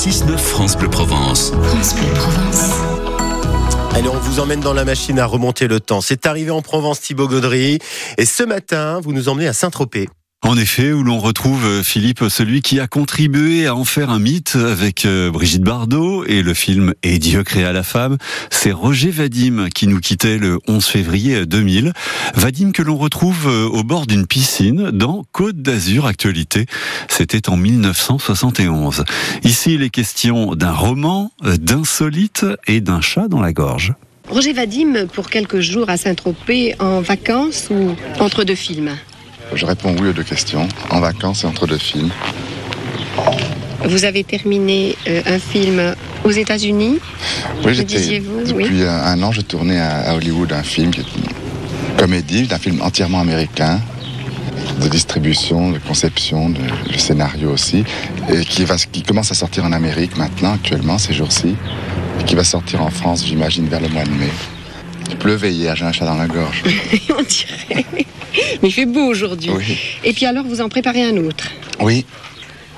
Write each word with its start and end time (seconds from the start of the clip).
6-9 0.00 0.38
France 0.38 0.78
Bleu 0.78 0.88
Provence. 0.88 1.52
France 1.62 1.94
Bleu 1.94 2.06
Provence. 2.14 2.70
Allez, 3.92 4.08
on 4.08 4.16
vous 4.16 4.40
emmène 4.40 4.60
dans 4.60 4.72
la 4.72 4.86
machine 4.86 5.18
à 5.18 5.26
remonter 5.26 5.68
le 5.68 5.78
temps. 5.78 6.00
C'est 6.00 6.24
arrivé 6.24 6.50
en 6.50 6.62
Provence, 6.62 7.02
Thibaut 7.02 7.28
Gaudry. 7.28 7.80
Et 8.16 8.24
ce 8.24 8.42
matin, 8.42 9.00
vous 9.02 9.12
nous 9.12 9.28
emmenez 9.28 9.46
à 9.46 9.52
Saint-Tropez. 9.52 10.08
En 10.42 10.56
effet, 10.56 10.92
où 10.92 11.02
l'on 11.02 11.18
retrouve 11.18 11.66
euh, 11.66 11.82
Philippe, 11.82 12.24
celui 12.30 12.62
qui 12.62 12.80
a 12.80 12.86
contribué 12.86 13.66
à 13.66 13.76
en 13.76 13.84
faire 13.84 14.08
un 14.08 14.18
mythe 14.18 14.56
avec 14.56 15.04
euh, 15.04 15.30
Brigitte 15.30 15.62
Bardot 15.62 16.24
et 16.24 16.42
le 16.42 16.54
film 16.54 16.94
Et 17.02 17.18
Dieu 17.18 17.44
créa 17.44 17.72
la 17.72 17.82
femme. 17.82 18.16
C'est 18.48 18.72
Roger 18.72 19.10
Vadim 19.10 19.68
qui 19.68 19.86
nous 19.86 20.00
quittait 20.00 20.38
le 20.38 20.58
11 20.66 20.82
février 20.82 21.44
2000. 21.44 21.92
Vadim 22.36 22.72
que 22.72 22.80
l'on 22.82 22.96
retrouve 22.96 23.48
euh, 23.48 23.66
au 23.66 23.84
bord 23.84 24.06
d'une 24.06 24.26
piscine 24.26 24.90
dans 24.90 25.24
Côte 25.30 25.60
d'Azur 25.60 26.06
Actualité. 26.06 26.64
C'était 27.08 27.50
en 27.50 27.58
1971. 27.58 29.04
Ici, 29.44 29.74
il 29.74 29.82
est 29.82 29.90
question 29.90 30.54
d'un 30.54 30.72
roman, 30.72 31.32
d'insolite 31.42 32.46
et 32.66 32.80
d'un 32.80 33.02
chat 33.02 33.28
dans 33.28 33.42
la 33.42 33.52
gorge. 33.52 33.92
Roger 34.30 34.54
Vadim, 34.54 35.06
pour 35.12 35.28
quelques 35.28 35.60
jours 35.60 35.90
à 35.90 35.98
Saint-Tropez, 35.98 36.76
en 36.78 37.02
vacances 37.02 37.68
ou 37.70 37.94
entre 38.18 38.44
deux 38.44 38.54
films? 38.54 38.96
Je 39.54 39.66
réponds 39.66 39.94
oui 40.00 40.08
aux 40.08 40.12
deux 40.12 40.22
questions. 40.22 40.68
En 40.90 41.00
vacances 41.00 41.44
et 41.44 41.46
entre 41.46 41.66
deux 41.66 41.78
films. 41.78 42.10
Vous 43.84 44.04
avez 44.04 44.24
terminé 44.24 44.96
euh, 45.08 45.22
un 45.26 45.38
film 45.38 45.94
aux 46.24 46.30
États-Unis 46.30 46.98
Oui, 47.64 47.74
j'étais. 47.74 48.20
Depuis 48.20 48.84
un 48.84 49.22
an, 49.22 49.32
je 49.32 49.40
tournais 49.40 49.80
à, 49.80 50.14
Hollywood 50.14 50.52
un 50.52 50.62
film 50.62 50.90
qui 50.90 51.00
est 51.00 51.04
une 51.16 51.96
comédie, 51.96 52.46
un 52.50 52.58
film 52.58 52.82
entièrement 52.82 53.20
américain, 53.20 53.80
de 54.80 54.88
distribution, 54.88 55.70
de 55.70 55.78
conception, 55.78 56.50
de, 56.50 56.60
scénario 56.98 57.50
aussi, 57.50 57.84
et 58.32 58.44
qui, 58.44 58.64
va, 58.64 58.76
qui 58.76 59.02
commence 59.02 59.30
à 59.30 59.34
sortir 59.34 59.64
en 59.64 59.72
Amérique 59.72 60.16
maintenant, 60.16 60.54
actuellement, 60.54 60.98
ces 60.98 61.14
jours-ci, 61.14 61.56
et 62.20 62.24
qui 62.24 62.34
va 62.34 62.44
sortir 62.44 62.82
en 62.82 62.90
France, 62.90 63.24
j'imagine, 63.26 63.66
vers 63.68 63.80
le 63.80 63.88
mois 63.88 64.04
de 64.04 64.10
mai. 64.10 64.30
Il 65.10 65.16
pleuvait 65.16 65.52
hier, 65.52 65.74
j'ai 65.76 65.84
un 65.84 65.92
chat 65.92 66.04
dans 66.06 66.14
la 66.14 66.26
gorge. 66.28 66.62
On 67.10 67.22
dirait. 67.22 67.84
Mais 68.62 68.68
il 68.68 68.72
fait 68.72 68.86
beau 68.86 69.04
aujourd'hui. 69.04 69.50
Et 70.04 70.12
puis 70.12 70.24
alors, 70.24 70.44
vous 70.44 70.60
en 70.60 70.68
préparez 70.68 71.02
un 71.02 71.16
autre 71.16 71.50
Oui. 71.80 72.06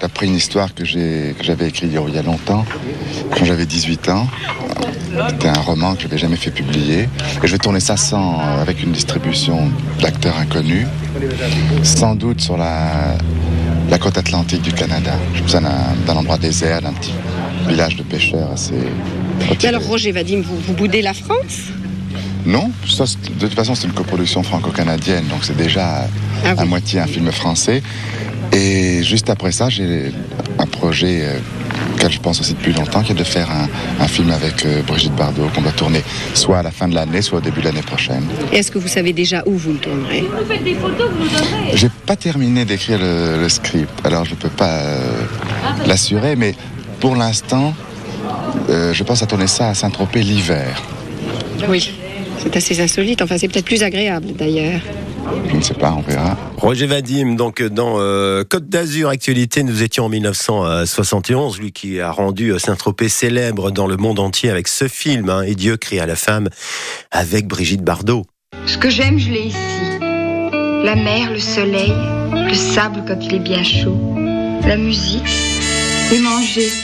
D'après 0.00 0.26
une 0.26 0.34
histoire 0.34 0.74
que 0.74 0.84
j'avais 0.84 1.68
écrite 1.68 1.92
il 1.92 2.14
y 2.14 2.18
a 2.18 2.22
longtemps, 2.22 2.64
quand 3.36 3.44
j'avais 3.44 3.66
18 3.66 4.08
ans. 4.08 4.26
C'était 5.28 5.48
un 5.48 5.60
roman 5.60 5.94
que 5.94 6.00
je 6.00 6.06
n'avais 6.06 6.18
jamais 6.18 6.36
fait 6.36 6.50
publier. 6.50 7.02
Et 7.42 7.46
je 7.46 7.52
vais 7.52 7.58
tourner 7.58 7.78
ça 7.78 7.96
sans, 7.96 8.40
avec 8.40 8.82
une 8.82 8.90
distribution 8.90 9.70
d'acteurs 10.00 10.36
inconnus, 10.38 10.86
sans 11.84 12.16
doute 12.16 12.40
sur 12.40 12.56
la, 12.56 13.16
la 13.90 13.98
côte 13.98 14.18
atlantique 14.18 14.62
du 14.62 14.72
Canada. 14.72 15.12
Je 15.34 15.42
besoin 15.42 15.60
d'un 15.60 16.16
endroit 16.16 16.38
désert, 16.38 16.80
d'un 16.80 16.94
petit 16.94 17.12
village 17.68 17.94
de 17.94 18.02
pêcheurs 18.02 18.50
assez. 18.50 18.74
Et 19.62 19.66
alors, 19.66 19.82
Roger 19.82 20.12
Vadim, 20.12 20.40
vous, 20.40 20.56
vous 20.56 20.72
boudez 20.72 21.02
la 21.02 21.14
France? 21.14 21.70
Non, 22.44 22.70
de 22.70 23.46
toute 23.46 23.54
façon 23.54 23.74
c'est 23.74 23.86
une 23.86 23.92
coproduction 23.92 24.42
franco-canadienne, 24.42 25.26
donc 25.28 25.44
c'est 25.44 25.56
déjà 25.56 26.06
ah 26.44 26.54
à 26.56 26.64
moitié 26.64 27.00
un 27.00 27.06
film 27.06 27.30
français. 27.30 27.82
Et 28.52 29.02
juste 29.02 29.30
après 29.30 29.52
ça, 29.52 29.68
j'ai 29.70 30.12
un 30.58 30.66
projet 30.66 31.20
euh, 31.22 31.38
auquel 31.94 32.12
je 32.12 32.20
pense 32.20 32.40
aussi 32.40 32.52
depuis 32.52 32.74
longtemps, 32.74 33.02
qui 33.02 33.12
est 33.12 33.14
de 33.16 33.24
faire 33.24 33.48
un, 33.50 34.06
film 34.08 34.30
avec 34.30 34.66
euh, 34.66 34.82
Brigitte 34.82 35.14
Bardot 35.14 35.48
qu'on 35.54 35.62
va 35.62 35.70
tourner 35.70 36.02
soit 36.34 36.58
à 36.58 36.62
la 36.62 36.70
fin 36.70 36.86
de 36.86 36.94
l'année, 36.94 37.22
soit 37.22 37.38
au 37.38 37.40
début 37.40 37.60
de 37.60 37.66
l'année 37.66 37.82
prochaine. 37.82 38.24
Est-ce 38.52 38.70
que 38.70 38.78
vous 38.78 38.88
savez 38.88 39.14
déjà 39.14 39.42
où 39.46 39.56
vous 39.56 39.72
le 39.72 39.78
tournerez? 39.78 40.22
Vous 40.22 40.44
faites 40.46 40.64
des 40.64 40.74
photos, 40.74 41.08
vous 41.10 41.24
le 41.24 41.76
J'ai 41.76 41.88
pas 42.04 42.16
terminé 42.16 42.66
d'écrire 42.66 42.98
le, 43.00 43.48
script, 43.48 43.90
alors 44.04 44.26
je 44.26 44.34
peux 44.34 44.50
pas 44.50 44.80
euh, 44.80 45.22
l'assurer, 45.86 46.36
mais 46.36 46.54
pour 47.00 47.16
l'instant, 47.16 47.74
je 48.68 49.02
pense 49.02 49.22
à 49.22 49.26
tourner 49.26 49.46
ça 49.46 49.70
à 49.70 49.74
Saint-Tropez 49.74 50.22
l'hiver. 50.22 50.82
Oui. 51.68 51.92
C'est 52.42 52.56
assez 52.56 52.80
insolite. 52.80 53.22
Enfin, 53.22 53.38
c'est 53.38 53.48
peut-être 53.48 53.64
plus 53.64 53.82
agréable 53.82 54.32
d'ailleurs. 54.34 54.80
Je 55.48 55.56
ne 55.56 55.60
sais 55.60 55.74
pas, 55.74 55.94
on 55.96 56.00
verra. 56.02 56.36
Roger 56.56 56.86
Vadim, 56.86 57.36
donc 57.36 57.62
dans 57.62 57.94
euh, 57.98 58.42
Côte 58.48 58.68
d'Azur 58.68 59.08
Actualité, 59.08 59.62
nous 59.62 59.82
étions 59.82 60.06
en 60.06 60.08
1971, 60.08 61.60
lui 61.60 61.72
qui 61.72 62.00
a 62.00 62.10
rendu 62.10 62.52
Saint-Tropez 62.58 63.08
célèbre 63.08 63.70
dans 63.70 63.86
le 63.86 63.96
monde 63.96 64.18
entier 64.18 64.50
avec 64.50 64.66
ce 64.66 64.88
film, 64.88 65.28
hein, 65.28 65.42
Et 65.42 65.54
Dieu 65.54 65.76
crie 65.76 66.00
à 66.00 66.06
la 66.06 66.16
femme, 66.16 66.48
avec 67.10 67.46
Brigitte 67.46 67.82
Bardot. 67.82 68.24
Ce 68.66 68.76
que 68.76 68.90
j'aime, 68.90 69.18
je 69.18 69.30
l'ai 69.30 69.46
ici. 69.46 69.56
La 70.00 70.96
mer, 70.96 71.30
le 71.32 71.38
soleil, 71.38 71.92
le 72.34 72.54
sable 72.54 73.04
quand 73.06 73.18
il 73.22 73.34
est 73.34 73.38
bien 73.38 73.62
chaud, 73.62 73.96
la 74.66 74.76
musique 74.76 75.28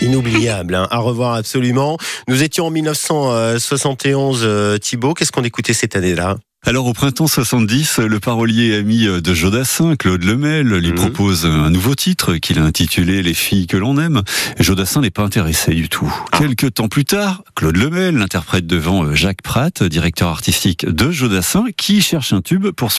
Inoubliable, 0.00 0.74
hein. 0.74 0.88
à 0.90 0.98
revoir 0.98 1.34
absolument. 1.34 1.98
Nous 2.26 2.42
étions 2.42 2.66
en 2.66 2.70
1971, 2.70 4.40
euh, 4.42 4.78
Thibault. 4.78 5.14
Qu'est-ce 5.14 5.32
qu'on 5.32 5.44
écoutait 5.44 5.74
cette 5.74 5.96
année-là? 5.96 6.36
Alors 6.66 6.86
au 6.86 6.92
printemps 6.92 7.28
70, 7.28 7.98
le 8.00 8.18
parolier 8.18 8.74
ami 8.74 9.06
de 9.06 9.34
Jodassin, 9.34 9.94
Claude 9.94 10.24
Lemel, 10.24 10.66
lui 10.66 10.88
mhm. 10.88 10.96
propose 10.96 11.46
un 11.46 11.70
nouveau 11.70 11.94
titre 11.94 12.36
qu'il 12.36 12.58
a 12.58 12.62
intitulé 12.62 13.22
Les 13.22 13.32
filles 13.32 13.68
que 13.68 13.76
l'on 13.76 13.96
aime. 13.96 14.22
Jodassin 14.58 15.00
n'est 15.00 15.10
pas 15.10 15.22
intéressé 15.22 15.72
du 15.72 15.88
tout. 15.88 16.12
Ah. 16.32 16.38
Quelques 16.38 16.74
temps 16.74 16.88
plus 16.88 17.04
tard, 17.04 17.44
Claude 17.54 17.76
Lemel 17.76 18.16
l'interprète 18.16 18.66
devant 18.66 19.14
Jacques 19.14 19.40
Pratt, 19.42 19.84
directeur 19.84 20.28
artistique 20.28 20.84
de 20.84 21.10
Jodassin, 21.10 21.66
qui 21.76 22.02
cherche 22.02 22.32
un 22.32 22.42
tube 22.42 22.68
pour 22.70 22.90